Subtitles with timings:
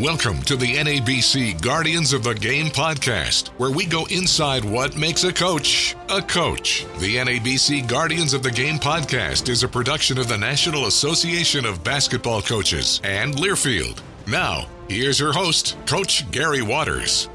[0.00, 5.24] Welcome to the NABC Guardians of the Game podcast, where we go inside what makes
[5.24, 6.86] a coach a coach.
[7.00, 11.84] The NABC Guardians of the Game podcast is a production of the National Association of
[11.84, 14.00] Basketball Coaches and Learfield.
[14.26, 17.28] Now, here's your host, Coach Gary Waters.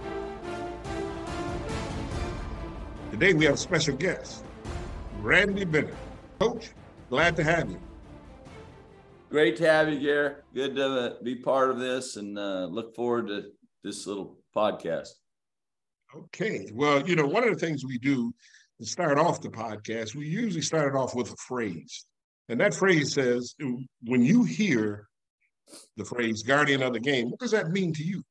[3.12, 4.44] Today we have a special guest,
[5.20, 5.94] Randy Bennett.
[6.40, 6.72] Coach,
[7.12, 7.80] glad to have you.
[9.30, 10.36] Great to have you, Gary.
[10.54, 13.52] Good to uh, be part of this and uh, look forward to
[13.84, 15.10] this little podcast.
[16.16, 16.70] Okay.
[16.74, 18.34] Well, you know, one of the things we do
[18.80, 22.06] to start off the podcast, we usually start it off with a phrase.
[22.50, 23.56] And that phrase says,
[24.04, 25.08] when you hear
[25.98, 28.24] the phrase guardian of the game, what does that mean to you?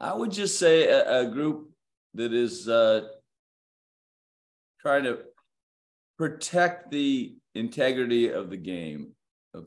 [0.00, 1.70] I would just say a, a group
[2.14, 3.02] that is uh,
[4.80, 5.20] trying to
[6.22, 9.10] protect the integrity of the game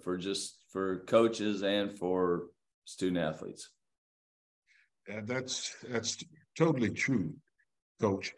[0.01, 2.45] for just for coaches and for
[2.85, 3.71] student athletes.
[5.23, 6.23] That's that's
[6.57, 7.33] totally true,
[7.99, 8.31] coach,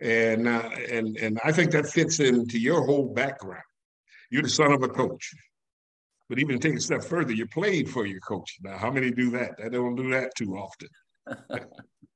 [0.00, 3.68] and uh, and and I think that fits into your whole background.
[4.30, 5.34] You're the son of a coach,
[6.30, 8.56] but even take a step further, you played for your coach.
[8.62, 9.58] Now, how many do that?
[9.62, 10.88] I don't do that too often.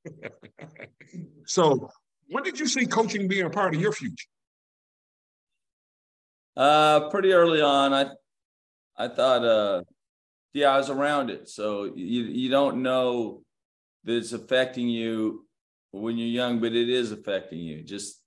[1.44, 1.90] so,
[2.30, 4.31] when did you see coaching being a part of your future?
[6.56, 8.06] Uh, pretty early on, I
[8.96, 9.82] I thought, uh,
[10.52, 11.48] yeah, I was around it.
[11.48, 13.42] So you you don't know
[14.04, 15.46] that it's affecting you
[15.92, 17.82] when you're young, but it is affecting you.
[17.82, 18.20] Just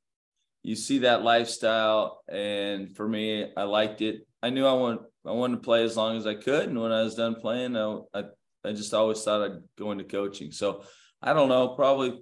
[0.64, 4.28] you see that lifestyle, and for me, I liked it.
[4.42, 6.92] I knew I want I wanted to play as long as I could, and when
[6.92, 8.24] I was done playing, I I,
[8.64, 10.52] I just always thought I'd go into coaching.
[10.52, 10.84] So
[11.22, 12.22] I don't know, probably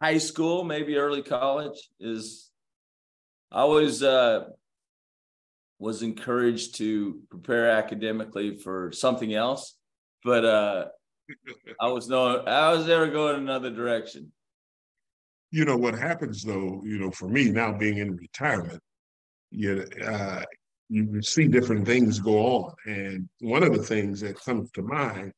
[0.00, 2.50] high school, maybe early college is
[3.50, 4.44] I always uh,
[5.78, 9.74] was encouraged to prepare academically for something else,
[10.24, 10.84] but uh,
[11.80, 14.32] I was no, I was never going another direction.
[15.50, 18.82] You know what happens though, you know, for me now being in retirement,
[19.50, 20.42] you uh,
[20.90, 25.32] you see different things go on, and one of the things that comes to mind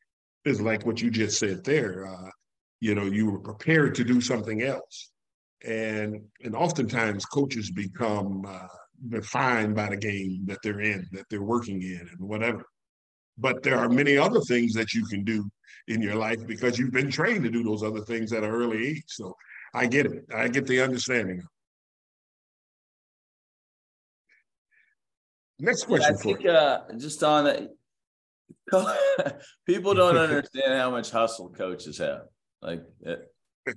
[0.44, 2.06] is like what you just said there.
[2.06, 2.30] Uh,
[2.80, 5.10] you know, you were prepared to do something else.
[5.64, 8.66] And, and oftentimes coaches become uh,
[9.08, 12.64] defined by the game that they're in, that they're working in, and whatever.
[13.36, 15.48] But there are many other things that you can do
[15.88, 18.88] in your life because you've been trained to do those other things at an early
[18.88, 19.04] age.
[19.08, 19.34] So
[19.74, 20.24] I get it.
[20.34, 21.42] I get the understanding.
[25.58, 27.68] Next question yeah, I think, uh, just on that,
[29.66, 32.22] people don't understand how much hustle coaches have.
[32.62, 33.16] Like uh,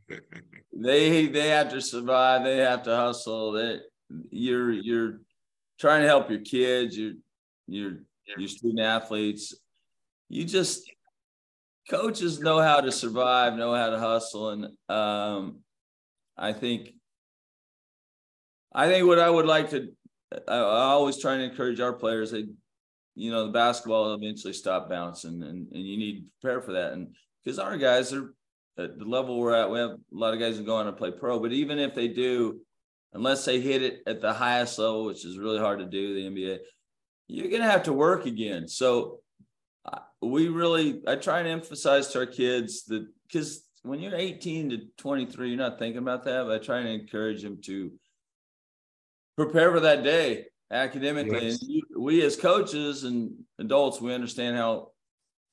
[0.73, 2.43] they they have to survive.
[2.43, 3.53] They have to hustle.
[3.53, 3.81] That
[4.29, 5.21] you're you're
[5.79, 6.97] trying to help your kids.
[6.97, 7.13] Your
[7.67, 8.03] your
[8.37, 9.55] your student athletes.
[10.29, 10.89] You just
[11.89, 15.59] coaches know how to survive, know how to hustle, and um,
[16.37, 16.89] I think
[18.73, 19.89] I think what I would like to.
[20.47, 22.31] I, I always try to encourage our players.
[22.31, 22.45] They,
[23.15, 26.93] you know, the basketball eventually stop bouncing, and and you need to prepare for that.
[26.93, 28.33] And because our guys are
[28.77, 30.93] at the level we're at, we have a lot of guys who go on to
[30.93, 31.39] play pro.
[31.39, 32.59] But even if they do,
[33.13, 36.29] unless they hit it at the highest level, which is really hard to do, the
[36.29, 36.57] NBA,
[37.27, 38.67] you're going to have to work again.
[38.67, 39.19] So
[40.21, 44.77] we really, I try and emphasize to our kids that because when you're 18 to
[44.97, 46.45] 23, you're not thinking about that.
[46.45, 47.91] But I try and encourage them to
[49.35, 51.47] prepare for that day academically.
[51.47, 51.61] Yes.
[51.61, 54.91] And you, we as coaches and adults, we understand how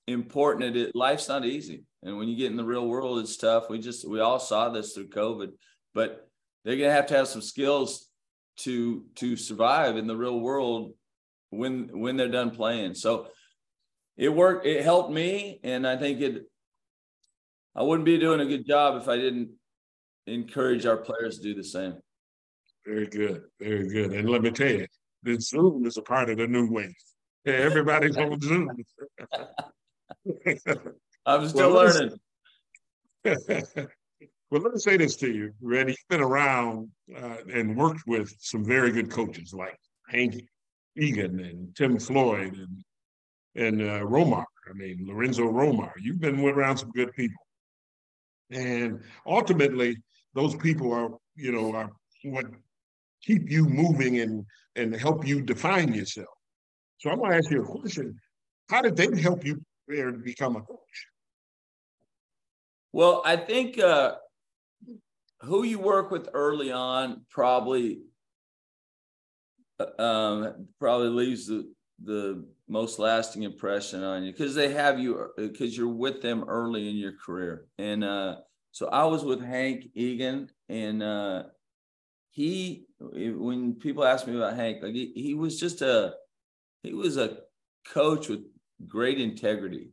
[0.07, 0.93] important it is.
[0.95, 1.85] Life's not easy.
[2.03, 3.69] And when you get in the real world, it's tough.
[3.69, 5.51] We just we all saw this through COVID,
[5.95, 6.29] but
[6.65, 8.09] they're gonna have to have some skills
[8.61, 10.95] to to survive in the real world
[11.51, 12.95] when when they're done playing.
[12.95, 13.29] So
[14.17, 16.47] it worked, it helped me, and I think it
[17.75, 19.51] I wouldn't be doing a good job if I didn't
[20.27, 21.95] encourage our players to do the same.
[22.87, 24.13] Very good, very good.
[24.13, 24.87] And let me tell you,
[25.23, 26.95] the Zoom is a part of the new wave.
[27.45, 28.71] Yeah, everybody's on Zoom.
[31.27, 32.19] I'm still well, learning.
[34.51, 35.93] well, let me say this to you, Randy.
[35.93, 39.77] You've been around uh, and worked with some very good coaches like
[40.09, 40.43] Hank
[40.97, 42.85] Egan and Tim Floyd and
[43.57, 44.45] and uh, Romar.
[44.69, 45.93] I mean, Lorenzo Romar.
[46.01, 47.43] You've been around some good people,
[48.51, 49.97] and ultimately,
[50.35, 51.91] those people are you know are
[52.25, 52.47] what
[53.23, 54.45] keep you moving and
[54.77, 56.29] and help you define yourself.
[56.99, 58.19] So I'm going to ask you a question:
[58.69, 59.61] How did they help you
[59.91, 61.07] prepare to become a coach?
[62.93, 64.17] Well, I think uh,
[65.41, 68.03] who you work with early on probably
[69.79, 71.73] uh, um, probably leaves the
[72.03, 76.89] the most lasting impression on you because they have you because you're with them early
[76.89, 77.67] in your career.
[77.79, 78.37] And uh,
[78.73, 81.43] so I was with Hank Egan, and uh,
[82.31, 86.15] he when people ask me about Hank, like he, he was just a
[86.83, 87.39] he was a
[87.87, 88.41] coach with
[88.87, 89.91] great integrity,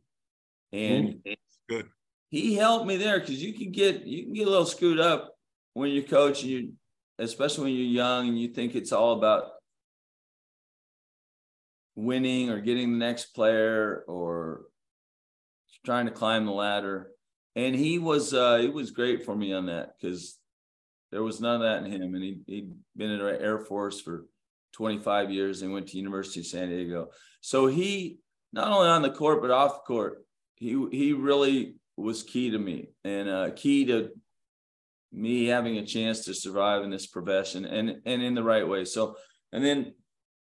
[0.72, 1.20] and
[1.68, 1.88] good.
[2.30, 5.34] He helped me there because you can get you can get a little screwed up
[5.74, 6.72] when you're coaching you,
[7.18, 9.44] especially when you're young and you think it's all about
[11.94, 14.66] winning or getting the next player or
[15.84, 17.10] trying to climb the ladder.
[17.56, 20.38] And he was uh, he was great for me on that because
[21.10, 22.14] there was none of that in him.
[22.14, 24.26] And he he'd been in the Air Force for
[24.74, 27.08] 25 years and went to University of San Diego.
[27.40, 28.18] So he
[28.52, 30.24] not only on the court but off the court,
[30.56, 34.10] he he really was key to me and uh, key to
[35.12, 38.84] me having a chance to survive in this profession and and in the right way.
[38.84, 39.16] So
[39.52, 39.94] and then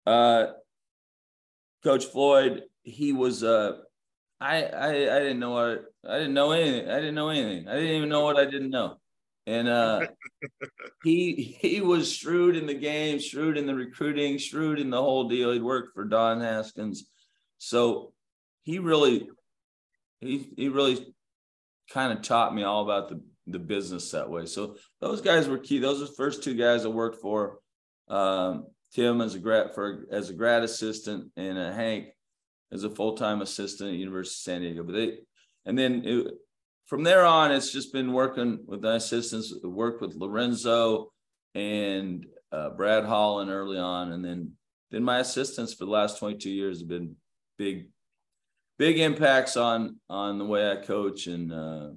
[0.07, 0.47] uh,
[1.83, 3.73] Coach Floyd, he was uh
[4.41, 6.89] I I I didn't know what I didn't know anything.
[6.89, 7.69] I didn't know anything.
[7.69, 8.97] I didn't even know what I didn't know.
[9.47, 10.07] And uh
[11.05, 15.29] he he was shrewd in the game, shrewd in the recruiting, shrewd in the whole
[15.29, 15.53] deal.
[15.53, 17.09] He'd worked for Don Haskins.
[17.59, 18.13] So
[18.63, 19.29] he really
[20.21, 21.15] he he really
[21.91, 24.47] kind of taught me all about the the business that way.
[24.47, 25.79] So those guys were key.
[25.79, 27.59] Those are the first two guys I worked for.
[28.09, 32.09] Um, Tim as a grad for as a grad assistant and uh, Hank
[32.73, 34.83] as a full time assistant at University of San Diego.
[34.83, 35.19] But they
[35.65, 36.27] and then it,
[36.87, 39.53] from there on, it's just been working with the assistants.
[39.63, 41.13] Worked with Lorenzo
[41.55, 44.53] and uh, Brad Holland early on, and then
[44.91, 47.17] then my assistants for the last 22 years have been
[47.59, 47.89] big
[48.79, 51.91] big impacts on on the way I coach and uh,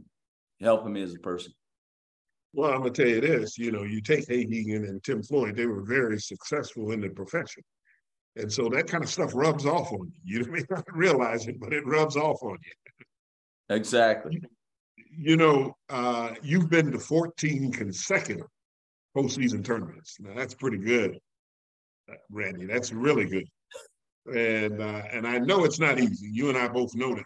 [0.61, 1.53] helping me as a person.
[2.53, 3.57] Well, I'm gonna tell you this.
[3.57, 7.63] You know, you take Egan and Tim Floyd; they were very successful in the profession,
[8.35, 10.39] and so that kind of stuff rubs off on you.
[10.45, 13.75] You may not realize it, but it rubs off on you.
[13.75, 14.41] Exactly.
[15.11, 18.47] You know, uh, you've been to 14 consecutive
[19.15, 20.17] postseason tournaments.
[20.19, 21.19] Now that's pretty good,
[22.11, 22.65] uh, Randy.
[22.65, 23.47] That's really good.
[24.35, 26.29] And uh, and I know it's not easy.
[26.31, 27.23] You and I both know that.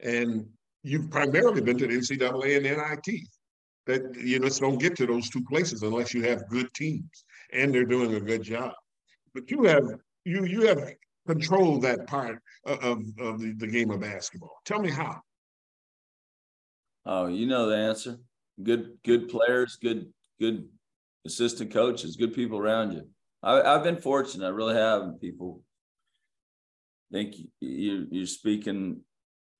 [0.00, 0.46] And
[0.82, 3.20] you've primarily been to the NCAA and NIT
[3.86, 7.74] that you just don't get to those two places unless you have good teams and
[7.74, 8.72] they're doing a good job.
[9.34, 9.84] But you have
[10.24, 10.94] you you have
[11.26, 12.84] controlled that part of,
[13.18, 14.56] of the, the game of basketball.
[14.64, 15.20] Tell me how.
[17.06, 18.18] Oh, you know the answer.
[18.62, 20.68] Good good players, good good
[21.26, 23.08] assistant coaches, good people around you.
[23.44, 24.46] I, have been fortunate.
[24.46, 25.20] I really have.
[25.20, 25.62] People
[27.12, 29.00] think you you're speaking,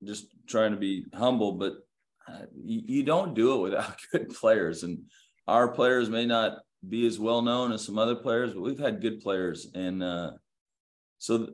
[0.03, 1.75] just trying to be humble, but
[2.57, 4.83] you, you don't do it without good players.
[4.83, 5.03] And
[5.47, 6.59] our players may not
[6.89, 9.69] be as well known as some other players, but we've had good players.
[9.75, 10.33] And uh,
[11.19, 11.49] so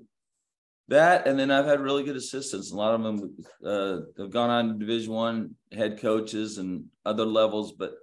[0.88, 2.70] that, and then I've had really good assistants.
[2.70, 7.24] A lot of them uh, have gone on to Division One head coaches and other
[7.24, 7.94] levels, but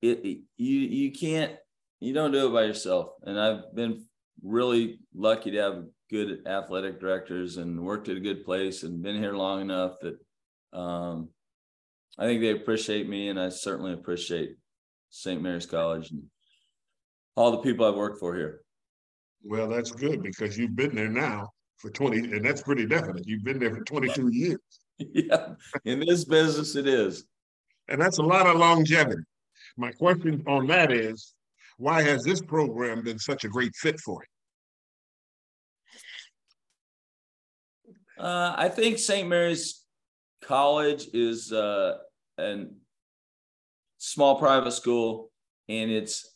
[0.00, 1.52] it, it you you can't
[2.00, 3.10] you don't do it by yourself.
[3.22, 4.04] And I've been
[4.42, 9.16] really lucky to have good athletic directors and worked at a good place and been
[9.16, 10.18] here long enough that
[10.78, 11.28] um,
[12.18, 14.56] I think they appreciate me, and I certainly appreciate
[15.10, 15.40] St.
[15.40, 16.24] Mary's College and
[17.36, 18.60] all the people I've worked for here.
[19.42, 23.26] Well, that's good because you've been there now for 20, and that's pretty definite.
[23.26, 24.58] You've been there for 22 years.
[24.98, 25.54] yeah,
[25.84, 27.24] in this business, it is.
[27.88, 29.22] And that's a lot of longevity.
[29.76, 31.33] My question on that is
[31.78, 34.28] why has this program been such a great fit for you?
[38.24, 39.28] Uh, I think St.
[39.28, 39.84] Mary's
[40.42, 41.98] college is uh,
[42.38, 42.64] a
[43.98, 45.30] small private school,
[45.68, 46.30] and it's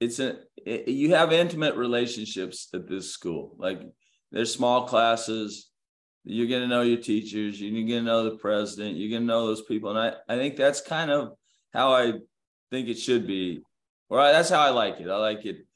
[0.00, 3.56] it's a it, you have intimate relationships at this school.
[3.58, 3.80] Like
[4.30, 5.70] there's small classes.
[6.24, 7.60] You're going to know your teachers.
[7.60, 8.96] You're going to know the president.
[8.96, 11.32] You're going to know those people, and I I think that's kind of
[11.72, 12.12] how I
[12.70, 13.62] think it should be,
[14.12, 15.08] or I, that's how I like it.
[15.08, 15.66] I like it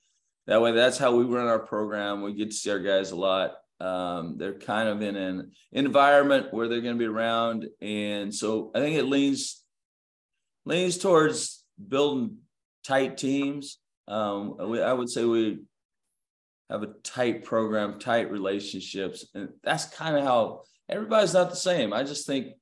[0.46, 0.72] that way.
[0.72, 2.22] That's how we run our program.
[2.22, 6.52] We get to see our guys a lot um, they're kind of in an environment
[6.52, 9.62] where they're going to be around, and so I think it leans
[10.64, 12.38] leans towards building
[12.84, 13.78] tight teams.
[14.08, 15.60] Um, we, I would say we
[16.70, 21.92] have a tight program, tight relationships, and that's kind of how everybody's not the same.
[21.92, 22.54] I just think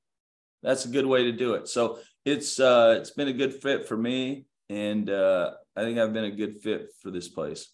[0.63, 1.69] that's a good way to do it.
[1.69, 6.13] So it's uh, it's been a good fit for me, and uh, I think I've
[6.13, 7.69] been a good fit for this place.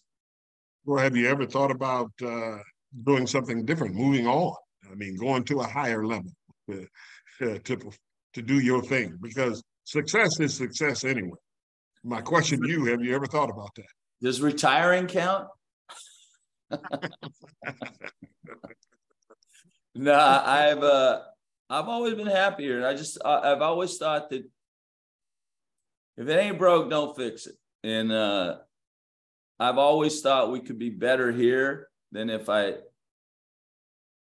[0.84, 2.58] Well, have you ever thought about uh,
[3.04, 4.54] doing something different, moving on.
[4.90, 6.32] I mean, going to a higher level
[6.68, 6.86] to,
[7.58, 7.78] to,
[8.34, 11.38] to do your thing because success is success anyway.
[12.04, 13.86] My question to you, have you ever thought about that?
[14.20, 15.46] Does retiring count?
[19.94, 21.20] no, I've uh,
[21.68, 22.86] I've always been happier.
[22.86, 24.42] I just I've always thought that
[26.16, 27.54] if it ain't broke, don't fix it.
[27.84, 28.58] And uh,
[29.58, 32.74] I've always thought we could be better here than if I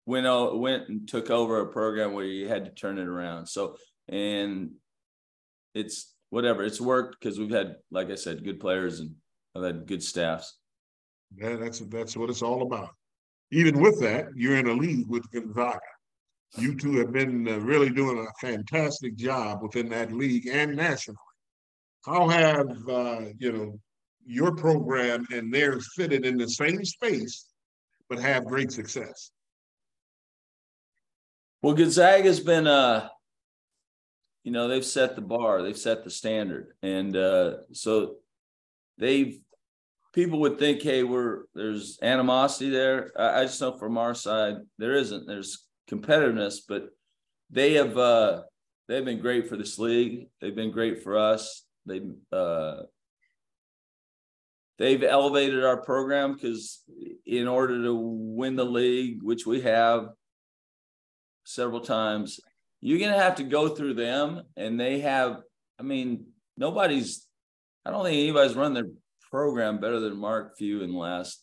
[0.07, 3.47] went went and took over a program where you had to turn it around.
[3.47, 3.77] So
[4.09, 4.73] and
[5.75, 9.15] it's whatever it's worked because we've had, like I said, good players and
[9.55, 10.59] I've had good staffs.
[11.37, 12.91] Yeah, that's that's what it's all about.
[13.51, 15.81] Even with that, you're in a league with Gonzaga.
[16.57, 21.19] You two have been uh, really doing a fantastic job within that league and nationally.
[22.09, 23.81] How have uh, you know
[24.25, 27.47] your program and theirs fitted in the same space,
[28.09, 29.31] but have great success?
[31.61, 33.09] Well, Gonzaga's been uh
[34.45, 36.73] you know, they've set the bar, they've set the standard.
[36.83, 38.17] And uh so
[38.97, 39.39] they've
[40.15, 43.11] people would think, hey, we're there's animosity there.
[43.19, 45.27] I, I just know from our side there isn't.
[45.27, 46.89] There's competitiveness, but
[47.51, 48.43] they have uh
[48.87, 50.29] they've been great for this league.
[50.41, 51.65] They've been great for us.
[51.89, 52.03] They
[52.37, 52.83] uh
[54.79, 56.83] they've elevated our program because
[57.27, 60.09] in order to win the league, which we have
[61.45, 62.41] several times,
[62.81, 65.41] you're gonna have to go through them, and they have.
[65.79, 66.27] I mean,
[66.57, 67.27] nobody's.
[67.85, 68.89] I don't think anybody's run their
[69.31, 71.43] program better than Mark Few in the last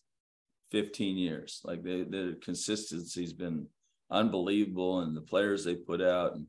[0.71, 1.61] 15 years.
[1.63, 3.67] Like they, their consistency's been
[4.11, 6.47] unbelievable, and the players they put out, and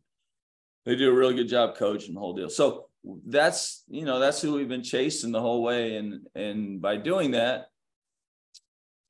[0.85, 2.51] they do a really good job coaching the whole deal.
[2.51, 2.86] So
[3.27, 7.33] that's you know that's who we've been chasing the whole way, and and by doing
[7.33, 7.67] that,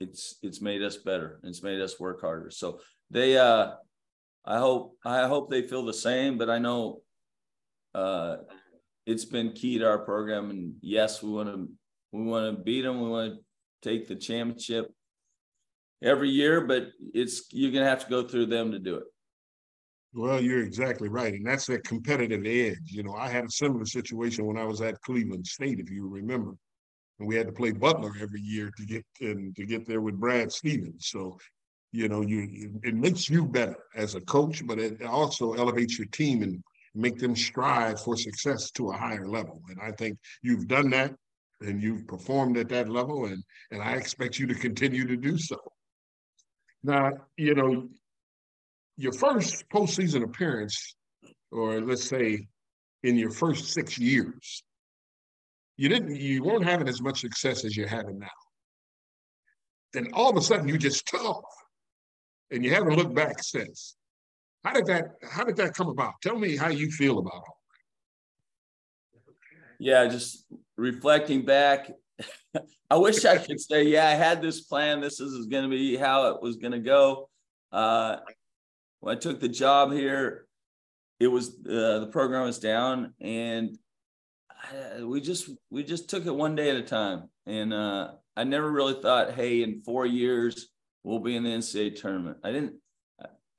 [0.00, 1.40] it's it's made us better.
[1.42, 2.50] It's made us work harder.
[2.50, 3.72] So they uh
[4.44, 7.00] I hope I hope they feel the same, but I know
[7.94, 8.36] uh
[9.06, 11.68] it's been key to our program and yes, we want to
[12.12, 14.92] we want to beat them, we want to take the championship
[16.02, 19.04] every year, but it's you're gonna have to go through them to do it.
[20.14, 21.34] Well, you're exactly right.
[21.34, 22.92] And that's that competitive edge.
[22.92, 26.08] You know, I had a similar situation when I was at Cleveland State, if you
[26.08, 26.54] remember.
[27.18, 30.18] And we had to play Butler every year to get and to get there with
[30.18, 31.08] Brad Stevens.
[31.08, 31.38] So,
[31.92, 35.98] you know, you, you it makes you better as a coach, but it also elevates
[35.98, 36.62] your team and
[36.94, 39.62] make them strive for success to a higher level.
[39.68, 41.14] And I think you've done that
[41.60, 45.38] and you've performed at that level, and and I expect you to continue to do
[45.38, 45.58] so.
[46.82, 47.88] Now, you know,
[48.96, 50.96] your first postseason appearance,
[51.52, 52.46] or let's say
[53.02, 54.62] in your first six years,
[55.76, 58.28] you didn't you weren't having as much success as you're having now.
[59.92, 61.44] Then all of a sudden you just took off
[62.50, 63.96] and you haven't looked back since.
[64.64, 66.14] How did that how did that come about?
[66.22, 69.34] Tell me how you feel about it.
[69.78, 71.90] Yeah, just reflecting back,
[72.90, 75.00] I wish I could say, yeah, I had this plan.
[75.00, 77.28] This is going to be how it was going to go.
[77.72, 78.16] Uh,
[79.06, 80.48] when I took the job here,
[81.20, 83.78] it was uh, the program was down, and
[84.50, 87.30] I, we just we just took it one day at a time.
[87.46, 90.70] And uh, I never really thought, hey, in four years
[91.04, 92.38] we'll be in the NCAA tournament.
[92.42, 92.72] I didn't.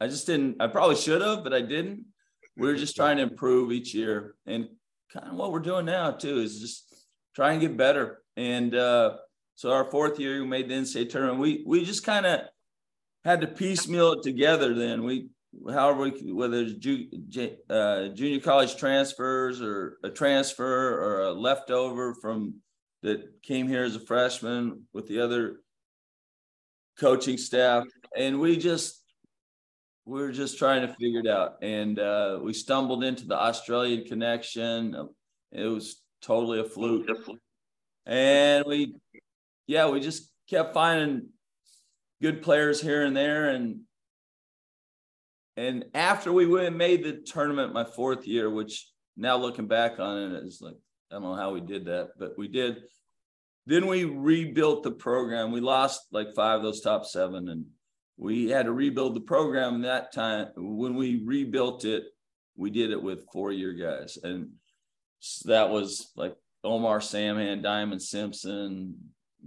[0.01, 0.61] I just didn't.
[0.61, 2.03] I probably should have, but I didn't.
[2.57, 4.67] We were just trying to improve each year, and
[5.13, 8.21] kind of what we're doing now too is just try and get better.
[8.35, 9.15] And uh,
[9.55, 11.39] so our fourth year, we made the NCAA tournament.
[11.39, 12.41] We we just kind of
[13.27, 14.73] had to piecemeal it together.
[14.73, 15.27] Then we,
[15.69, 22.13] however, we, whether it's ju- uh, junior college transfers or a transfer or a leftover
[22.15, 22.55] from
[23.03, 25.61] that came here as a freshman with the other
[26.99, 27.83] coaching staff,
[28.15, 29.03] and we just
[30.07, 31.55] we were just trying to figure it out.
[31.61, 34.95] And uh, we stumbled into the Australian connection.
[35.51, 37.09] It was totally a fluke.
[38.05, 38.95] And we,
[39.67, 41.27] yeah, we just kept finding
[42.21, 43.49] good players here and there.
[43.49, 43.81] And
[45.57, 48.87] and after we went made the tournament my fourth year, which
[49.17, 50.75] now looking back on it is like
[51.11, 52.77] I don't know how we did that, but we did.
[53.65, 55.51] Then we rebuilt the program.
[55.51, 57.65] We lost like five of those top seven, and
[58.17, 60.49] we had to rebuild the program that time.
[60.55, 62.03] When we rebuilt it,
[62.55, 64.49] we did it with four year guys, and
[65.19, 68.95] so that was like Omar Samhan, Diamon Simpson.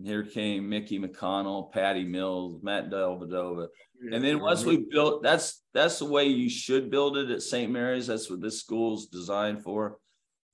[0.05, 3.69] Here came Mickey McConnell, Patty Mills, Matt Dellavedova.
[4.13, 7.71] And then once we built, that's that's the way you should build it at St.
[7.71, 8.07] Mary's.
[8.07, 9.99] That's what this school's designed for,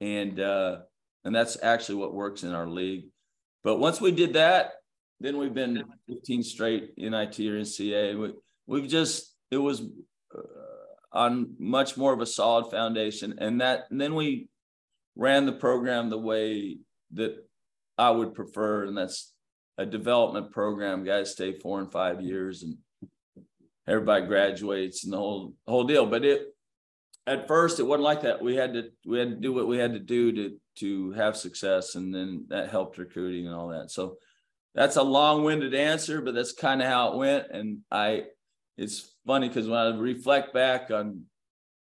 [0.01, 0.79] and uh,
[1.25, 3.07] and that's actually what works in our league.
[3.63, 4.73] But once we did that,
[5.21, 8.21] then we've been 15 straight NIT or NCAA.
[8.21, 8.33] We,
[8.67, 10.41] we've just it was uh,
[11.13, 14.49] on much more of a solid foundation, and that and then we
[15.15, 16.79] ran the program the way
[17.13, 17.37] that
[17.97, 19.33] I would prefer, and that's
[19.79, 21.05] a development program.
[21.05, 22.77] Guys stay four and five years, and
[23.87, 26.07] everybody graduates, and the whole whole deal.
[26.07, 26.55] But it
[27.27, 28.43] at first it wasn't like that.
[28.43, 31.37] We had to we had to do what we had to do to to have
[31.37, 33.91] success, and then that helped recruiting and all that.
[33.91, 34.17] So
[34.75, 37.47] that's a long-winded answer, but that's kind of how it went.
[37.51, 38.25] And I,
[38.77, 41.23] it's funny because when I reflect back on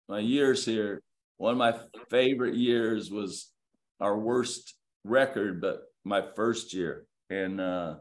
[0.10, 1.04] my years here,
[1.38, 1.76] one of my
[2.10, 3.52] favorite years was
[4.00, 4.74] our worst
[5.04, 7.96] record, but my first year, and uh,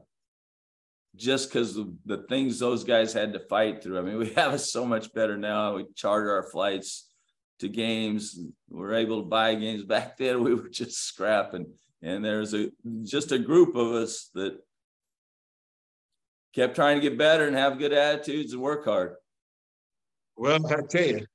[1.15, 3.99] just because of the things those guys had to fight through.
[3.99, 5.77] I mean, we have it so much better now.
[5.77, 7.09] We charter our flights
[7.61, 8.39] to games.
[8.69, 9.85] We're able to buy games.
[9.97, 11.67] Back then, we were just scrapping,
[12.03, 12.71] and there's a
[13.05, 14.59] just a group of us that
[16.55, 19.15] kept trying to get better and have good attitudes and work hard.
[20.37, 21.27] Well, I tell you,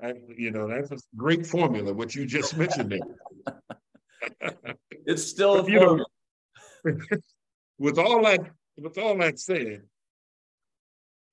[0.00, 3.56] I, you know, that's a great formula, what you just mentioned there.
[5.06, 6.04] it's still a formula.
[6.84, 6.94] Know,
[7.80, 8.40] with all that,
[8.76, 9.82] with all that said,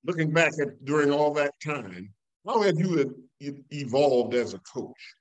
[0.04, 2.12] looking back at during all that time,
[2.46, 3.14] how have you
[3.70, 5.14] evolved as a coach?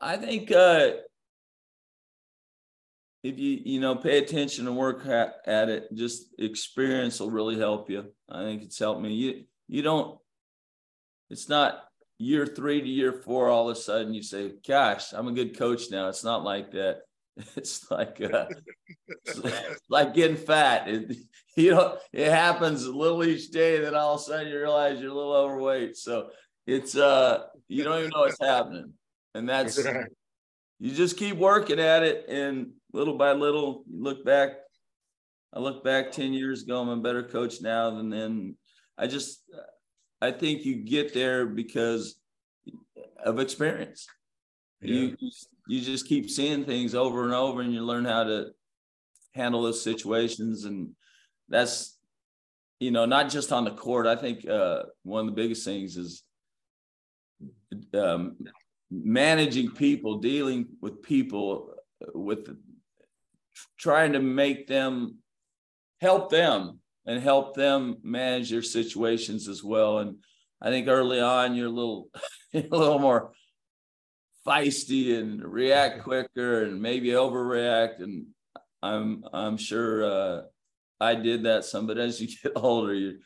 [0.00, 0.90] I think uh,
[3.22, 7.56] if you you know pay attention and work at, at it, just experience will really
[7.56, 8.12] help you.
[8.28, 9.14] I think it's helped me.
[9.14, 10.18] You you don't.
[11.30, 11.83] It's not
[12.18, 13.48] year three to year four.
[13.48, 16.72] All of a sudden, you say, "Gosh, I'm a good coach now." It's not like
[16.72, 17.02] that.
[17.56, 18.46] It's like uh,
[19.26, 20.88] it's like getting fat.
[20.88, 21.16] It,
[21.56, 23.80] you know, it happens a little each day.
[23.80, 25.96] Then all of a sudden, you realize you're a little overweight.
[25.96, 26.30] So
[26.64, 28.92] it's uh, you don't even know what's happening,
[29.34, 29.84] and that's
[30.78, 34.50] you just keep working at it, and little by little, you look back.
[35.52, 38.56] I look back 10 years ago, I'm a better coach now than then.
[38.98, 39.42] I just,
[40.24, 42.16] I think you get there because
[43.22, 44.06] of experience.
[44.80, 44.94] Yeah.
[44.94, 45.16] You,
[45.68, 48.46] you just keep seeing things over and over and you learn how to
[49.34, 50.64] handle those situations.
[50.64, 50.90] And
[51.48, 51.98] that's,
[52.80, 54.06] you know, not just on the court.
[54.06, 56.22] I think uh, one of the biggest things is
[57.92, 58.36] um,
[58.90, 61.74] managing people, dealing with people
[62.14, 62.48] with
[63.78, 65.18] trying to make them
[66.00, 69.98] help them and help them manage their situations as well.
[69.98, 70.16] And
[70.60, 72.08] I think early on you're a little
[72.54, 73.32] a little more
[74.46, 78.02] feisty and react quicker and maybe overreact.
[78.02, 78.26] And
[78.82, 80.42] I'm I'm sure uh,
[81.00, 83.18] I did that some, but as you get older, you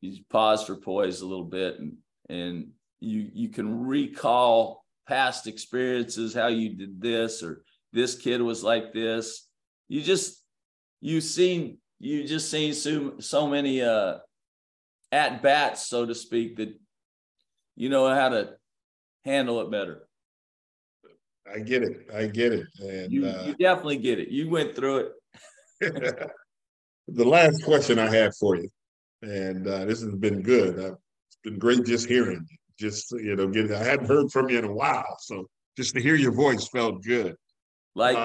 [0.00, 1.96] you pause for poise a little bit and
[2.28, 2.68] and
[3.00, 7.62] you you can recall past experiences, how you did this or
[7.92, 9.48] this kid was like this.
[9.88, 10.42] You just
[11.00, 14.18] you've seen you just seen so, so many uh
[15.12, 16.74] at bats, so to speak, that
[17.76, 18.54] you know how to
[19.24, 20.06] handle it better.
[21.52, 22.08] I get it.
[22.12, 22.66] I get it.
[22.80, 24.28] And you, uh, you definitely get it.
[24.28, 25.12] You went through it.
[27.08, 28.68] the last question I had for you,
[29.22, 30.78] and uh, this has been good.
[30.78, 30.94] Uh,
[31.28, 32.44] it's been great just hearing
[32.78, 36.00] Just you know, get, I hadn't heard from you in a while, so just to
[36.00, 37.36] hear your voice felt good.
[37.94, 38.16] Like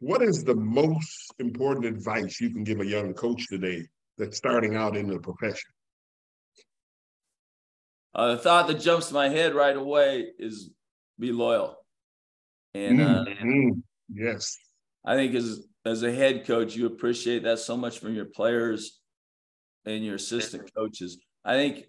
[0.00, 3.86] what is the most important advice you can give a young coach today
[4.18, 5.70] that's starting out in the profession?
[8.14, 10.70] Uh, the thought that jumps to my head right away is
[11.18, 11.76] be loyal.
[12.74, 13.70] And uh, mm-hmm.
[14.12, 14.56] yes,
[15.04, 19.00] I think as as a head coach, you appreciate that so much from your players
[19.84, 21.18] and your assistant coaches.
[21.44, 21.86] I think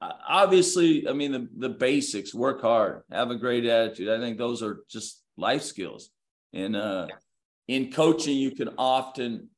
[0.00, 4.08] obviously, I mean, the, the basics, work hard, have a great attitude.
[4.08, 6.10] I think those are just life skills.
[6.52, 7.06] And uh,
[7.68, 9.48] in coaching, you can often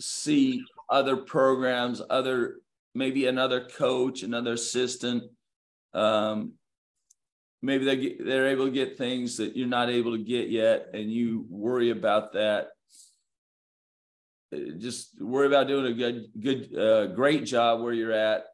[0.00, 2.56] see other programs, other,
[2.94, 5.24] maybe another coach, another assistant.
[5.94, 6.52] Um,
[7.62, 10.88] maybe they get, they're able to get things that you're not able to get yet,
[10.94, 12.68] and you worry about that
[14.52, 18.44] uh, just worry about doing a good good uh, great job where you're at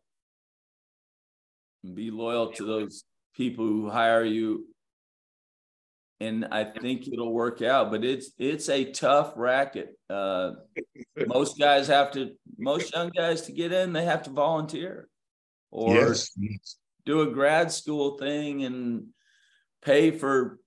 [1.94, 3.04] be loyal to those
[3.34, 4.66] people who hire you
[6.20, 7.90] and I think it'll work out.
[7.90, 9.98] But it's it's a tough racket.
[10.08, 10.52] Uh,
[11.26, 15.08] most guys have to, most young guys to get in, they have to volunteer
[15.70, 16.30] or yes.
[17.04, 19.08] do a grad school thing and
[19.82, 20.58] pay for,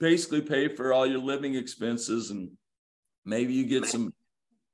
[0.00, 2.50] basically pay for all your living expenses and
[3.24, 4.12] maybe you get some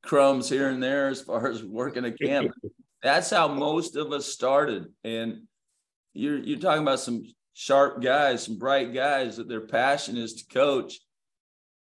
[0.02, 2.52] crumbs here and there as far as working a camp.
[3.02, 4.86] That's how most of us started.
[5.02, 5.42] And
[6.14, 10.54] you're you're talking about some sharp guys, some bright guys that their passion is to
[10.54, 10.98] coach.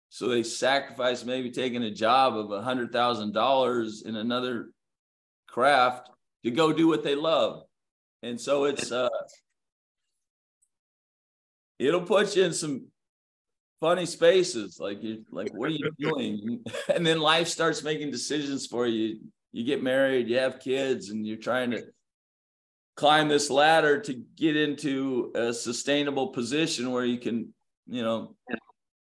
[0.10, 4.70] So they sacrifice maybe taking a job of a hundred thousand dollars in another
[5.48, 6.10] craft
[6.46, 7.64] to go do what they love.
[8.24, 9.10] and so it's uh
[11.80, 12.88] it'll put you in some
[13.82, 18.66] funny spaces like you like what are you doing and then life starts making decisions
[18.66, 19.20] for you
[19.52, 21.84] you get married you have kids and you're trying to
[22.96, 27.54] climb this ladder to get into a sustainable position where you can
[27.88, 28.36] you know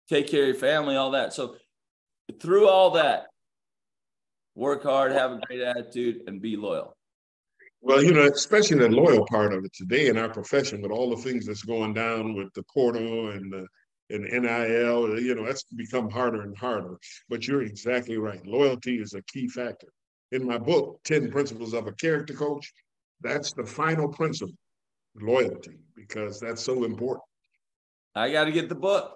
[0.10, 1.56] take care of your family all that so
[2.42, 3.28] through all that
[4.56, 6.94] work hard have a great attitude and be loyal
[7.82, 11.12] well, you know, especially the loyal part of it today in our profession with all
[11.12, 13.68] the things that's going down with the portal and the
[14.10, 16.98] and NIL, you know, that's become harder and harder.
[17.30, 18.46] But you're exactly right.
[18.46, 19.88] Loyalty is a key factor.
[20.32, 22.74] In my book, 10 Principles of a Character Coach,
[23.22, 24.56] that's the final principle,
[25.16, 27.24] loyalty, because that's so important.
[28.16, 29.14] I got to get the book.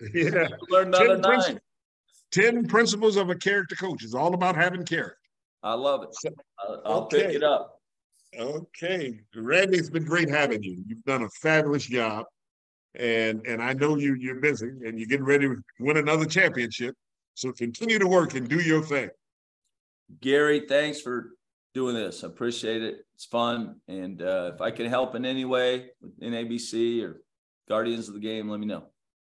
[0.14, 0.48] Yeah.
[0.70, 1.30] Learn another 10 nine.
[1.30, 1.60] Principles,
[2.32, 4.02] 10 Principles of a Character Coach.
[4.02, 5.18] It's all about having character.
[5.62, 6.32] I love it.
[6.58, 7.26] I'll, I'll okay.
[7.26, 7.80] pick it up.
[8.38, 10.82] Okay, Randy, it's been great having you.
[10.86, 12.26] You've done a fabulous job,
[12.94, 16.94] and and I know you you're busy and you're getting ready to win another championship.
[17.34, 19.10] So continue to work and do your thing.
[20.20, 21.32] Gary, thanks for
[21.74, 22.24] doing this.
[22.24, 23.06] I appreciate it.
[23.14, 27.22] It's fun, and uh, if I can help in any way with NABC or
[27.68, 28.84] Guardians of the Game, let me know.